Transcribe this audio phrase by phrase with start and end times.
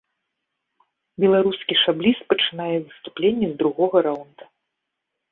[1.23, 4.43] Беларускі шабліст пачынае выступленні з другога раўнда.